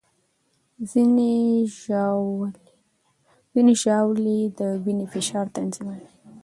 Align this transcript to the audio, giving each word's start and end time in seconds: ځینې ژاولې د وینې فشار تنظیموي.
ځینې 3.53 3.75
ژاولې 3.83 4.39
د 4.57 4.59
وینې 4.83 5.05
فشار 5.13 5.45
تنظیموي. 5.57 6.07